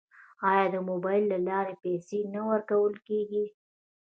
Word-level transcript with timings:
آیا 0.51 0.65
د 0.73 0.75
موبایل 0.89 1.23
له 1.33 1.37
لارې 1.47 1.73
پیسې 1.83 2.19
نه 2.33 2.41
ورکول 2.49 2.93
کیږي؟ 3.07 3.45